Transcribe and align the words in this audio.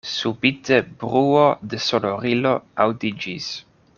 Subite 0.09 0.79
bruo 1.03 1.43
de 1.73 1.81
sonorilo 1.89 2.57
aŭdiĝis. 2.87 3.55